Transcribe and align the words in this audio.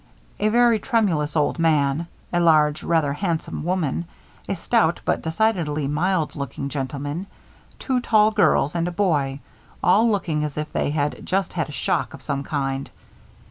A 0.39 0.47
very 0.49 0.79
tremulous 0.79 1.35
old 1.35 1.59
man, 1.59 2.07
a 2.33 2.39
large, 2.39 2.81
rather 2.81 3.13
handsome 3.13 3.63
woman, 3.63 4.05
a 4.49 4.55
stout, 4.55 4.99
but 5.05 5.21
decidedly 5.21 5.87
mild 5.87 6.35
looking 6.35 6.69
gentleman, 6.69 7.27
two 7.77 7.99
tall 7.99 8.31
girls, 8.31 8.73
and 8.73 8.87
a 8.87 8.91
boy; 8.91 9.41
all 9.83 10.09
looking 10.09 10.43
as 10.43 10.57
if 10.57 10.73
they 10.73 10.89
had 10.89 11.23
just 11.23 11.53
had 11.53 11.69
a 11.69 11.71
shock 11.71 12.15
of 12.15 12.21
some 12.23 12.41
kind. 12.41 12.89